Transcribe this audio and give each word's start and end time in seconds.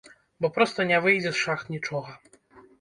Бо 0.45 0.49
проста 0.55 0.85
не 0.93 0.97
выйдзе 1.05 1.35
з 1.35 1.39
шахт 1.45 1.71
нічога. 1.77 2.19